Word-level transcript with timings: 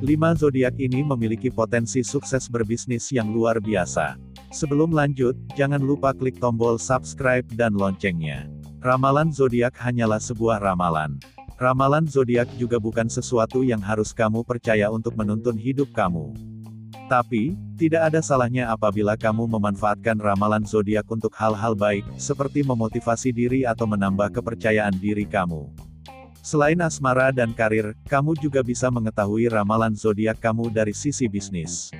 Lima 0.00 0.32
zodiak 0.32 0.80
ini 0.80 1.04
memiliki 1.04 1.52
potensi 1.52 2.00
sukses 2.00 2.48
berbisnis 2.48 3.12
yang 3.12 3.30
luar 3.30 3.60
biasa. 3.60 4.16
Sebelum 4.50 4.90
lanjut, 4.90 5.38
jangan 5.54 5.78
lupa 5.78 6.10
klik 6.10 6.40
tombol 6.40 6.80
subscribe 6.80 7.44
dan 7.54 7.76
loncengnya. 7.76 8.50
Ramalan 8.80 9.28
zodiak 9.28 9.76
hanyalah 9.76 10.18
sebuah 10.18 10.58
ramalan. 10.58 11.20
Ramalan 11.60 12.08
zodiak 12.08 12.48
juga 12.56 12.80
bukan 12.80 13.12
sesuatu 13.12 13.60
yang 13.60 13.84
harus 13.84 14.16
kamu 14.16 14.40
percaya 14.40 14.88
untuk 14.88 15.12
menuntun 15.20 15.60
hidup 15.60 15.92
kamu. 15.92 16.32
Tapi, 17.06 17.58
tidak 17.76 18.08
ada 18.08 18.24
salahnya 18.24 18.72
apabila 18.72 19.20
kamu 19.20 19.44
memanfaatkan 19.46 20.16
ramalan 20.16 20.64
zodiak 20.64 21.04
untuk 21.12 21.36
hal-hal 21.36 21.76
baik, 21.76 22.08
seperti 22.16 22.64
memotivasi 22.64 23.36
diri 23.36 23.68
atau 23.68 23.84
menambah 23.84 24.32
kepercayaan 24.32 24.96
diri 24.96 25.28
kamu. 25.28 25.89
Selain 26.40 26.80
asmara 26.80 27.28
dan 27.36 27.52
karir, 27.52 27.92
kamu 28.08 28.32
juga 28.40 28.64
bisa 28.64 28.88
mengetahui 28.88 29.52
ramalan 29.52 29.92
zodiak 29.92 30.40
kamu 30.40 30.72
dari 30.72 30.96
sisi 30.96 31.28
bisnis. 31.28 31.92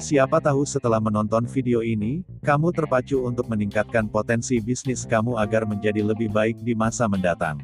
Siapa 0.00 0.40
tahu 0.40 0.64
setelah 0.64 0.96
menonton 0.96 1.44
video 1.44 1.84
ini, 1.84 2.24
kamu 2.40 2.72
terpacu 2.72 3.20
untuk 3.28 3.48
meningkatkan 3.52 4.08
potensi 4.08 4.60
bisnis 4.64 5.04
kamu 5.04 5.36
agar 5.36 5.68
menjadi 5.68 6.00
lebih 6.00 6.32
baik 6.32 6.56
di 6.64 6.72
masa 6.72 7.04
mendatang. 7.04 7.60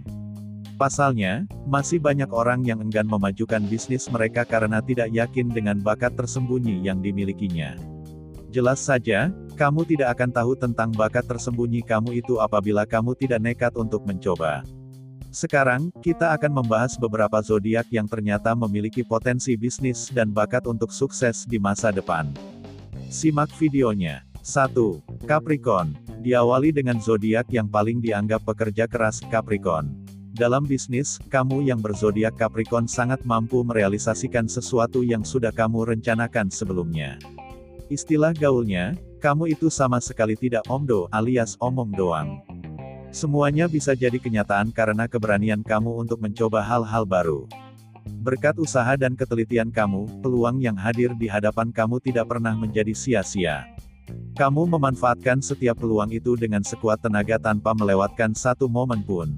Pasalnya, 0.76 1.48
masih 1.64 1.96
banyak 1.96 2.28
orang 2.28 2.60
yang 2.64 2.84
enggan 2.84 3.08
memajukan 3.08 3.64
bisnis 3.68 4.08
mereka 4.12 4.44
karena 4.44 4.84
tidak 4.84 5.08
yakin 5.12 5.48
dengan 5.48 5.80
bakat 5.80 6.12
tersembunyi 6.12 6.84
yang 6.84 7.00
dimilikinya. 7.00 7.76
Jelas 8.52 8.84
saja, 8.84 9.32
kamu 9.56 9.88
tidak 9.88 10.12
akan 10.20 10.28
tahu 10.28 10.52
tentang 10.60 10.92
bakat 10.92 11.24
tersembunyi 11.24 11.80
kamu 11.80 12.20
itu 12.20 12.36
apabila 12.36 12.84
kamu 12.84 13.16
tidak 13.16 13.40
nekat 13.40 13.72
untuk 13.80 14.04
mencoba. 14.04 14.60
Sekarang, 15.32 15.88
kita 16.04 16.36
akan 16.36 16.60
membahas 16.60 17.00
beberapa 17.00 17.40
zodiak 17.40 17.88
yang 17.88 18.04
ternyata 18.04 18.52
memiliki 18.52 19.00
potensi 19.00 19.56
bisnis 19.56 20.12
dan 20.12 20.28
bakat 20.28 20.68
untuk 20.68 20.92
sukses 20.92 21.48
di 21.48 21.56
masa 21.56 21.88
depan. 21.88 22.28
Simak 23.08 23.48
videonya. 23.56 24.28
1. 24.44 24.76
Capricorn. 25.24 25.96
Diawali 26.20 26.68
dengan 26.76 27.00
zodiak 27.00 27.48
yang 27.48 27.64
paling 27.64 28.04
dianggap 28.04 28.44
pekerja 28.44 28.84
keras, 28.84 29.24
Capricorn. 29.32 30.04
Dalam 30.36 30.68
bisnis, 30.68 31.16
kamu 31.32 31.64
yang 31.64 31.80
berzodiak 31.80 32.36
Capricorn 32.36 32.84
sangat 32.84 33.24
mampu 33.24 33.64
merealisasikan 33.64 34.52
sesuatu 34.52 35.00
yang 35.00 35.24
sudah 35.24 35.48
kamu 35.48 35.96
rencanakan 35.96 36.52
sebelumnya. 36.52 37.16
Istilah 37.88 38.36
gaulnya, 38.36 39.00
kamu 39.24 39.56
itu 39.56 39.72
sama 39.72 39.96
sekali 39.96 40.36
tidak 40.36 40.68
omdo 40.68 41.08
alias 41.08 41.56
omong 41.56 41.88
doang. 41.96 42.51
Semuanya 43.12 43.68
bisa 43.68 43.92
jadi 43.92 44.16
kenyataan 44.16 44.72
karena 44.72 45.04
keberanian 45.04 45.60
kamu 45.60 46.00
untuk 46.00 46.16
mencoba 46.24 46.64
hal-hal 46.64 47.04
baru. 47.04 47.44
Berkat 48.24 48.56
usaha 48.56 48.96
dan 48.96 49.12
ketelitian 49.12 49.68
kamu, 49.68 50.08
peluang 50.24 50.64
yang 50.64 50.74
hadir 50.80 51.12
di 51.12 51.28
hadapan 51.28 51.68
kamu 51.68 52.00
tidak 52.00 52.32
pernah 52.32 52.56
menjadi 52.56 52.96
sia-sia. 52.96 53.68
Kamu 54.32 54.64
memanfaatkan 54.64 55.44
setiap 55.44 55.84
peluang 55.84 56.08
itu 56.08 56.40
dengan 56.40 56.64
sekuat 56.64 57.04
tenaga 57.04 57.36
tanpa 57.36 57.76
melewatkan 57.76 58.32
satu 58.32 58.64
momen 58.64 59.04
pun. 59.04 59.36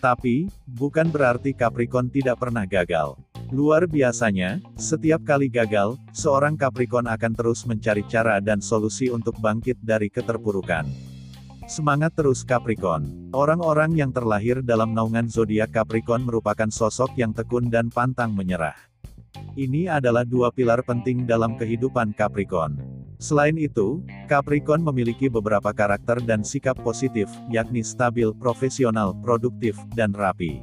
Tapi, 0.00 0.48
bukan 0.64 1.12
berarti 1.12 1.52
Capricorn 1.52 2.08
tidak 2.08 2.40
pernah 2.40 2.64
gagal. 2.64 3.20
Luar 3.52 3.84
biasanya, 3.84 4.56
setiap 4.80 5.20
kali 5.20 5.52
gagal, 5.52 6.00
seorang 6.16 6.56
Capricorn 6.56 7.12
akan 7.12 7.32
terus 7.36 7.68
mencari 7.68 8.08
cara 8.08 8.40
dan 8.40 8.64
solusi 8.64 9.12
untuk 9.12 9.36
bangkit 9.36 9.76
dari 9.84 10.08
keterpurukan. 10.08 11.05
Semangat 11.66 12.14
terus 12.14 12.46
Capricorn. 12.46 13.34
Orang-orang 13.34 13.90
yang 13.98 14.14
terlahir 14.14 14.62
dalam 14.62 14.94
naungan 14.94 15.26
zodiak 15.26 15.74
Capricorn 15.74 16.22
merupakan 16.22 16.70
sosok 16.70 17.18
yang 17.18 17.34
tekun 17.34 17.66
dan 17.66 17.90
pantang 17.90 18.38
menyerah. 18.38 18.78
Ini 19.58 19.90
adalah 19.90 20.22
dua 20.22 20.54
pilar 20.54 20.86
penting 20.86 21.26
dalam 21.26 21.58
kehidupan 21.58 22.14
Capricorn. 22.14 22.78
Selain 23.18 23.58
itu, 23.58 23.98
Capricorn 24.30 24.78
memiliki 24.78 25.26
beberapa 25.26 25.74
karakter 25.74 26.22
dan 26.22 26.46
sikap 26.46 26.78
positif, 26.86 27.26
yakni 27.50 27.82
stabil, 27.82 28.30
profesional, 28.30 29.10
produktif, 29.18 29.74
dan 29.98 30.14
rapi. 30.14 30.62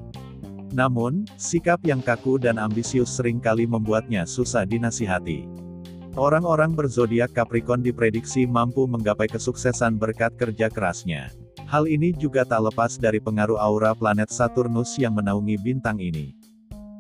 Namun, 0.72 1.28
sikap 1.36 1.84
yang 1.84 2.00
kaku 2.00 2.40
dan 2.40 2.56
ambisius 2.56 3.12
sering 3.12 3.44
kali 3.44 3.68
membuatnya 3.68 4.24
susah 4.24 4.64
dinasihati. 4.64 5.63
Orang-orang 6.14 6.78
berzodiak 6.78 7.34
Capricorn 7.34 7.82
diprediksi 7.82 8.46
mampu 8.46 8.86
menggapai 8.86 9.26
kesuksesan 9.26 9.98
berkat 9.98 10.38
kerja 10.38 10.70
kerasnya. 10.70 11.34
Hal 11.66 11.90
ini 11.90 12.14
juga 12.14 12.46
tak 12.46 12.70
lepas 12.70 13.02
dari 13.02 13.18
pengaruh 13.18 13.58
aura 13.58 13.98
planet 13.98 14.30
Saturnus 14.30 14.94
yang 15.02 15.18
menaungi 15.18 15.58
bintang 15.58 15.98
ini. 15.98 16.38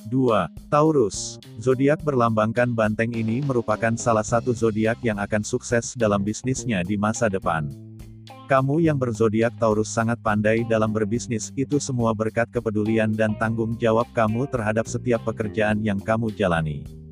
2. 0.09 0.49
Taurus. 0.73 1.37
Zodiak 1.61 2.01
berlambangkan 2.01 2.73
banteng 2.73 3.13
ini 3.13 3.45
merupakan 3.45 3.93
salah 3.93 4.25
satu 4.25 4.49
zodiak 4.49 4.97
yang 5.05 5.21
akan 5.21 5.45
sukses 5.45 5.93
dalam 5.93 6.25
bisnisnya 6.25 6.81
di 6.81 6.97
masa 6.97 7.29
depan. 7.29 7.69
Kamu 8.49 8.81
yang 8.81 8.97
berzodiak 8.97 9.53
Taurus 9.61 9.93
sangat 9.93 10.19
pandai 10.25 10.65
dalam 10.65 10.89
berbisnis, 10.89 11.53
itu 11.53 11.77
semua 11.77 12.17
berkat 12.17 12.49
kepedulian 12.49 13.13
dan 13.13 13.37
tanggung 13.37 13.77
jawab 13.77 14.09
kamu 14.17 14.49
terhadap 14.49 14.89
setiap 14.89 15.21
pekerjaan 15.21 15.85
yang 15.85 16.01
kamu 16.01 16.33
jalani. 16.33 17.02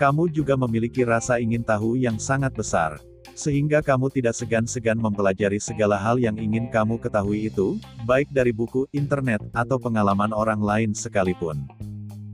Kamu 0.00 0.32
juga 0.32 0.56
memiliki 0.56 1.04
rasa 1.04 1.36
ingin 1.40 1.60
tahu 1.60 1.98
yang 2.00 2.16
sangat 2.16 2.52
besar. 2.56 3.00
Sehingga 3.32 3.80
kamu 3.80 4.12
tidak 4.12 4.36
segan-segan 4.36 5.00
mempelajari 5.00 5.56
segala 5.56 5.96
hal 5.96 6.20
yang 6.20 6.36
ingin 6.36 6.68
kamu 6.68 7.00
ketahui 7.00 7.48
itu, 7.48 7.80
baik 8.04 8.28
dari 8.28 8.52
buku, 8.52 8.84
internet, 8.92 9.40
atau 9.56 9.80
pengalaman 9.80 10.36
orang 10.36 10.60
lain 10.60 10.92
sekalipun. 10.92 11.64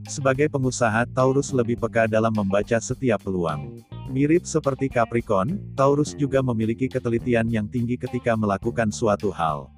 Sebagai 0.09 0.49
pengusaha, 0.49 1.05
Taurus 1.13 1.53
lebih 1.53 1.77
peka 1.77 2.09
dalam 2.09 2.33
membaca 2.33 2.81
setiap 2.81 3.21
peluang. 3.23 3.79
Mirip 4.09 4.41
seperti 4.41 4.89
Capricorn, 4.89 5.61
Taurus 5.77 6.17
juga 6.17 6.41
memiliki 6.41 6.89
ketelitian 6.89 7.45
yang 7.45 7.69
tinggi 7.69 7.93
ketika 7.93 8.33
melakukan 8.33 8.89
suatu 8.89 9.29
hal. 9.29 9.69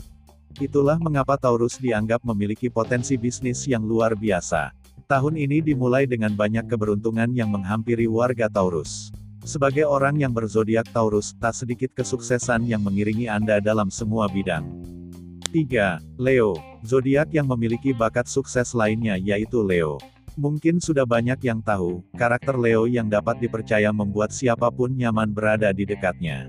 Itulah 0.55 0.95
mengapa 1.03 1.35
Taurus 1.35 1.75
dianggap 1.75 2.23
memiliki 2.23 2.71
potensi 2.71 3.19
bisnis 3.19 3.67
yang 3.67 3.83
luar 3.83 4.15
biasa. 4.15 4.80
Tahun 5.11 5.35
ini 5.35 5.59
dimulai 5.59 6.07
dengan 6.07 6.31
banyak 6.31 6.71
keberuntungan 6.71 7.35
yang 7.35 7.51
menghampiri 7.51 8.07
warga 8.07 8.47
Taurus. 8.47 9.11
Sebagai 9.43 9.83
orang 9.83 10.15
yang 10.15 10.31
berzodiak 10.31 10.87
Taurus, 10.95 11.35
tak 11.35 11.51
sedikit 11.51 11.91
kesuksesan 11.91 12.63
yang 12.63 12.79
mengiringi 12.79 13.27
Anda 13.27 13.59
dalam 13.59 13.91
semua 13.91 14.31
bidang. 14.31 14.63
3. 15.51 15.99
Leo. 16.15 16.55
Zodiak 16.87 17.27
yang 17.35 17.43
memiliki 17.43 17.91
bakat 17.91 18.31
sukses 18.31 18.71
lainnya 18.71 19.19
yaitu 19.19 19.59
Leo. 19.59 19.99
Mungkin 20.39 20.79
sudah 20.79 21.03
banyak 21.03 21.43
yang 21.43 21.59
tahu, 21.59 22.07
karakter 22.15 22.55
Leo 22.55 22.87
yang 22.87 23.11
dapat 23.11 23.43
dipercaya 23.43 23.91
membuat 23.91 24.31
siapa 24.31 24.71
pun 24.71 24.95
nyaman 24.95 25.35
berada 25.35 25.75
di 25.75 25.83
dekatnya. 25.83 26.47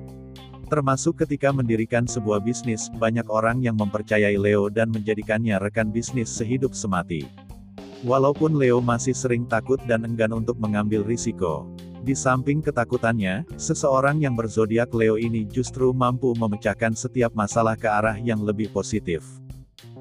Termasuk 0.71 1.27
ketika 1.27 1.51
mendirikan 1.51 2.07
sebuah 2.07 2.39
bisnis, 2.39 2.87
banyak 2.95 3.27
orang 3.27 3.59
yang 3.59 3.75
mempercayai 3.75 4.39
Leo 4.39 4.71
dan 4.71 4.87
menjadikannya 4.95 5.59
rekan 5.59 5.91
bisnis 5.91 6.31
sehidup 6.31 6.79
semati. 6.79 7.27
Walaupun 8.03 8.59
Leo 8.59 8.83
masih 8.83 9.15
sering 9.15 9.47
takut 9.47 9.79
dan 9.87 10.03
enggan 10.03 10.35
untuk 10.35 10.59
mengambil 10.59 11.07
risiko. 11.07 11.71
Di 12.03 12.19
samping 12.19 12.59
ketakutannya, 12.59 13.47
seseorang 13.55 14.19
yang 14.19 14.35
berzodiak 14.35 14.91
Leo 14.91 15.15
ini 15.15 15.47
justru 15.47 15.95
mampu 15.95 16.35
memecahkan 16.35 16.99
setiap 16.99 17.31
masalah 17.31 17.79
ke 17.79 17.87
arah 17.87 18.19
yang 18.19 18.43
lebih 18.43 18.75
positif. 18.75 19.23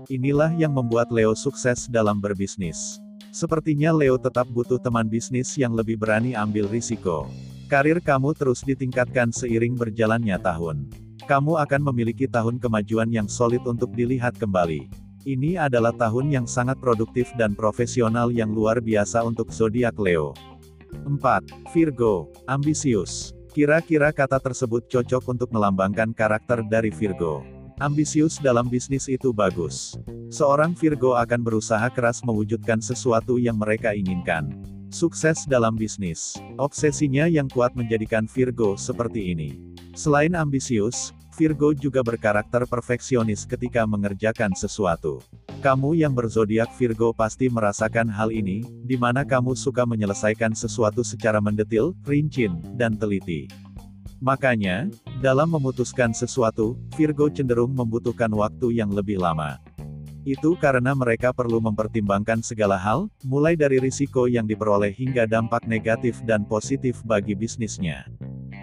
Inilah 0.09 0.49
yang 0.57 0.73
membuat 0.73 1.13
Leo 1.13 1.37
sukses 1.37 1.85
dalam 1.85 2.17
berbisnis. 2.17 2.97
Sepertinya 3.29 3.93
Leo 3.93 4.17
tetap 4.17 4.49
butuh 4.49 4.81
teman 4.81 5.05
bisnis 5.05 5.53
yang 5.53 5.77
lebih 5.77 6.01
berani 6.01 6.33
ambil 6.33 6.65
risiko. 6.73 7.29
Karir 7.69 8.01
kamu 8.01 8.33
terus 8.33 8.65
ditingkatkan 8.65 9.29
seiring 9.29 9.77
berjalannya 9.77 10.41
tahun. 10.41 10.89
Kamu 11.29 11.61
akan 11.61 11.93
memiliki 11.93 12.25
tahun 12.25 12.57
kemajuan 12.57 13.13
yang 13.13 13.29
solid 13.29 13.61
untuk 13.69 13.93
dilihat 13.93 14.41
kembali. 14.41 15.10
Ini 15.21 15.61
adalah 15.61 15.93
tahun 15.93 16.33
yang 16.33 16.45
sangat 16.49 16.81
produktif 16.81 17.29
dan 17.37 17.53
profesional 17.53 18.33
yang 18.33 18.49
luar 18.49 18.81
biasa 18.81 19.21
untuk 19.21 19.53
zodiak 19.53 19.93
Leo. 20.01 20.33
4. 21.05 21.69
Virgo, 21.69 22.33
ambisius. 22.49 23.29
Kira-kira 23.53 24.09
kata 24.09 24.41
tersebut 24.41 24.89
cocok 24.89 25.29
untuk 25.29 25.53
melambangkan 25.53 26.09
karakter 26.17 26.65
dari 26.65 26.89
Virgo. 26.89 27.45
Ambisius 27.77 28.41
dalam 28.41 28.65
bisnis 28.65 29.05
itu 29.05 29.29
bagus. 29.29 29.93
Seorang 30.33 30.73
Virgo 30.73 31.13
akan 31.13 31.45
berusaha 31.45 31.85
keras 31.93 32.25
mewujudkan 32.25 32.81
sesuatu 32.81 33.37
yang 33.37 33.61
mereka 33.61 33.93
inginkan. 33.93 34.49
Sukses 34.89 35.45
dalam 35.45 35.77
bisnis. 35.77 36.33
Obsesinya 36.57 37.29
yang 37.29 37.45
kuat 37.45 37.77
menjadikan 37.77 38.25
Virgo 38.25 38.73
seperti 38.73 39.37
ini. 39.37 39.61
Selain 39.93 40.33
ambisius, 40.33 41.13
Virgo 41.31 41.71
juga 41.71 42.03
berkarakter 42.03 42.67
perfeksionis 42.67 43.47
ketika 43.47 43.87
mengerjakan 43.87 44.51
sesuatu. 44.51 45.23
Kamu 45.63 45.95
yang 45.95 46.11
berzodiak 46.11 46.73
Virgo 46.75 47.15
pasti 47.15 47.47
merasakan 47.47 48.11
hal 48.11 48.35
ini, 48.35 48.67
di 48.83 48.99
mana 48.99 49.23
kamu 49.23 49.55
suka 49.55 49.87
menyelesaikan 49.87 50.51
sesuatu 50.51 51.05
secara 51.07 51.39
mendetil, 51.39 51.95
rinci, 52.03 52.51
dan 52.75 52.99
teliti. 52.99 53.47
Makanya, 54.21 54.91
dalam 55.23 55.49
memutuskan 55.49 56.13
sesuatu, 56.13 56.77
Virgo 56.93 57.31
cenderung 57.31 57.73
membutuhkan 57.73 58.29
waktu 58.29 58.77
yang 58.77 58.93
lebih 58.93 59.17
lama. 59.17 59.57
Itu 60.21 60.53
karena 60.53 60.93
mereka 60.93 61.33
perlu 61.33 61.57
mempertimbangkan 61.57 62.45
segala 62.45 62.77
hal, 62.77 63.09
mulai 63.25 63.57
dari 63.57 63.81
risiko 63.81 64.29
yang 64.29 64.45
diperoleh 64.45 64.93
hingga 64.93 65.25
dampak 65.25 65.65
negatif 65.65 66.21
dan 66.29 66.45
positif 66.45 67.01
bagi 67.01 67.33
bisnisnya. 67.33 68.05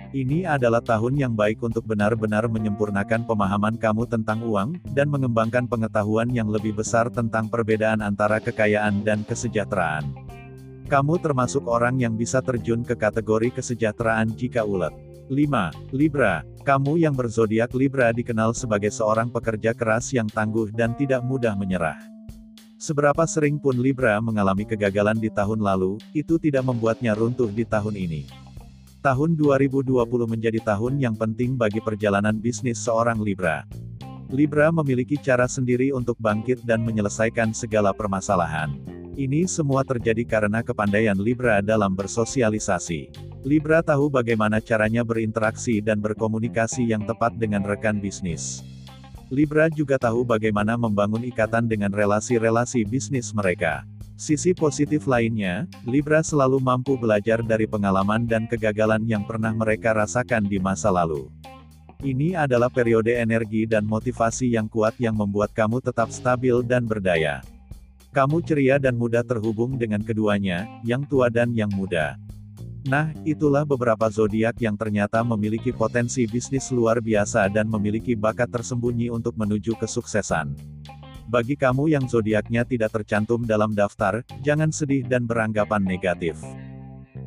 Ini 0.08 0.48
adalah 0.48 0.80
tahun 0.80 1.20
yang 1.20 1.36
baik 1.36 1.60
untuk 1.60 1.84
benar-benar 1.84 2.48
menyempurnakan 2.48 3.28
pemahaman 3.28 3.76
kamu 3.76 4.08
tentang 4.08 4.40
uang, 4.40 4.80
dan 4.96 5.12
mengembangkan 5.12 5.68
pengetahuan 5.68 6.32
yang 6.32 6.48
lebih 6.48 6.72
besar 6.72 7.12
tentang 7.12 7.44
perbedaan 7.52 8.00
antara 8.00 8.40
kekayaan 8.40 9.04
dan 9.04 9.20
kesejahteraan. 9.28 10.08
Kamu 10.88 11.20
termasuk 11.20 11.68
orang 11.68 12.00
yang 12.00 12.16
bisa 12.16 12.40
terjun 12.40 12.80
ke 12.80 12.96
kategori 12.96 13.60
kesejahteraan 13.60 14.32
jika 14.32 14.64
ulet. 14.64 14.96
5. 15.28 15.92
Libra. 15.92 16.40
Kamu 16.64 16.96
yang 16.96 17.12
berzodiak 17.12 17.76
Libra 17.76 18.08
dikenal 18.08 18.56
sebagai 18.56 18.88
seorang 18.88 19.28
pekerja 19.28 19.76
keras 19.76 20.08
yang 20.16 20.24
tangguh 20.24 20.72
dan 20.72 20.96
tidak 20.96 21.20
mudah 21.20 21.52
menyerah. 21.52 22.00
Seberapa 22.80 23.28
sering 23.28 23.60
pun 23.60 23.76
Libra 23.76 24.16
mengalami 24.24 24.64
kegagalan 24.64 25.20
di 25.20 25.28
tahun 25.28 25.60
lalu, 25.60 26.00
itu 26.16 26.40
tidak 26.40 26.64
membuatnya 26.64 27.12
runtuh 27.12 27.52
di 27.52 27.68
tahun 27.68 27.92
ini. 27.92 28.47
Tahun 28.98 29.38
2020 29.38 29.94
menjadi 30.26 30.58
tahun 30.58 30.98
yang 30.98 31.14
penting 31.14 31.54
bagi 31.54 31.78
perjalanan 31.78 32.34
bisnis 32.34 32.82
seorang 32.82 33.22
Libra. 33.22 33.62
Libra 34.26 34.74
memiliki 34.74 35.14
cara 35.14 35.46
sendiri 35.46 35.94
untuk 35.94 36.18
bangkit 36.18 36.66
dan 36.66 36.82
menyelesaikan 36.82 37.54
segala 37.54 37.94
permasalahan. 37.94 38.74
Ini 39.14 39.46
semua 39.46 39.86
terjadi 39.86 40.26
karena 40.26 40.66
kepandaian 40.66 41.14
Libra 41.14 41.62
dalam 41.62 41.94
bersosialisasi. 41.94 43.14
Libra 43.46 43.86
tahu 43.86 44.10
bagaimana 44.10 44.58
caranya 44.58 45.06
berinteraksi 45.06 45.78
dan 45.78 46.02
berkomunikasi 46.02 46.90
yang 46.90 47.06
tepat 47.06 47.38
dengan 47.38 47.62
rekan 47.62 48.02
bisnis. 48.02 48.66
Libra 49.30 49.70
juga 49.70 49.94
tahu 49.94 50.26
bagaimana 50.26 50.74
membangun 50.74 51.22
ikatan 51.22 51.70
dengan 51.70 51.94
relasi-relasi 51.94 52.82
bisnis 52.82 53.30
mereka. 53.30 53.86
Sisi 54.18 54.50
positif 54.50 55.06
lainnya, 55.06 55.70
Libra 55.86 56.26
selalu 56.26 56.58
mampu 56.58 56.98
belajar 56.98 57.38
dari 57.38 57.70
pengalaman 57.70 58.26
dan 58.26 58.50
kegagalan 58.50 59.06
yang 59.06 59.22
pernah 59.22 59.54
mereka 59.54 59.94
rasakan 59.94 60.42
di 60.42 60.58
masa 60.58 60.90
lalu. 60.90 61.30
Ini 62.02 62.34
adalah 62.34 62.66
periode 62.66 63.14
energi 63.14 63.62
dan 63.70 63.86
motivasi 63.86 64.58
yang 64.58 64.66
kuat 64.66 64.98
yang 64.98 65.14
membuat 65.14 65.54
kamu 65.54 65.78
tetap 65.78 66.10
stabil 66.10 66.66
dan 66.66 66.82
berdaya. 66.82 67.46
Kamu 68.10 68.42
ceria 68.42 68.82
dan 68.82 68.98
mudah 68.98 69.22
terhubung 69.22 69.78
dengan 69.78 70.02
keduanya, 70.02 70.66
yang 70.82 71.06
tua 71.06 71.30
dan 71.30 71.54
yang 71.54 71.70
muda. 71.70 72.18
Nah, 72.90 73.14
itulah 73.22 73.62
beberapa 73.62 74.10
zodiak 74.10 74.58
yang 74.58 74.74
ternyata 74.74 75.22
memiliki 75.22 75.70
potensi 75.70 76.26
bisnis 76.26 76.74
luar 76.74 76.98
biasa 76.98 77.46
dan 77.46 77.70
memiliki 77.70 78.18
bakat 78.18 78.50
tersembunyi 78.50 79.14
untuk 79.14 79.38
menuju 79.38 79.78
kesuksesan. 79.78 80.77
Bagi 81.28 81.60
kamu 81.60 81.92
yang 81.92 82.08
zodiaknya 82.08 82.64
tidak 82.64 82.96
tercantum 82.96 83.44
dalam 83.44 83.76
daftar, 83.76 84.24
jangan 84.40 84.72
sedih 84.72 85.04
dan 85.04 85.28
beranggapan 85.28 85.84
negatif. 85.84 86.40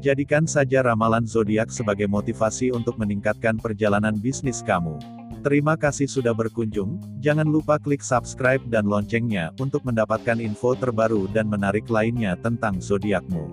Jadikan 0.02 0.50
saja 0.50 0.82
ramalan 0.82 1.30
zodiak 1.30 1.70
sebagai 1.70 2.10
motivasi 2.10 2.74
untuk 2.74 2.98
meningkatkan 2.98 3.62
perjalanan 3.62 4.18
bisnis 4.18 4.66
kamu. 4.66 4.98
Terima 5.46 5.78
kasih 5.78 6.10
sudah 6.10 6.34
berkunjung, 6.34 6.98
jangan 7.22 7.46
lupa 7.46 7.78
klik 7.78 8.02
subscribe 8.02 8.66
dan 8.74 8.90
loncengnya 8.90 9.54
untuk 9.62 9.86
mendapatkan 9.86 10.42
info 10.42 10.74
terbaru 10.74 11.30
dan 11.30 11.46
menarik 11.46 11.86
lainnya 11.86 12.34
tentang 12.42 12.82
zodiakmu. 12.82 13.46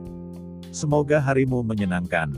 Semoga 0.72 1.20
harimu 1.20 1.60
menyenangkan. 1.60 2.32